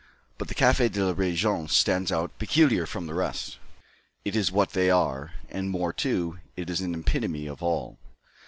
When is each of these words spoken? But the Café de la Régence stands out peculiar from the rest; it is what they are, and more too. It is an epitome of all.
But 0.39 0.47
the 0.47 0.55
Café 0.55 0.91
de 0.91 1.05
la 1.05 1.13
Régence 1.13 1.69
stands 1.69 2.11
out 2.11 2.39
peculiar 2.39 2.87
from 2.87 3.05
the 3.05 3.13
rest; 3.13 3.59
it 4.25 4.35
is 4.35 4.51
what 4.51 4.71
they 4.71 4.89
are, 4.89 5.33
and 5.47 5.69
more 5.69 5.93
too. 5.93 6.39
It 6.55 6.71
is 6.71 6.81
an 6.81 6.95
epitome 6.95 7.45
of 7.45 7.61
all. 7.61 7.99